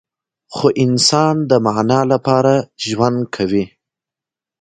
[0.53, 2.53] خو انسان د معنی لپاره
[2.87, 3.65] ژوند کوي.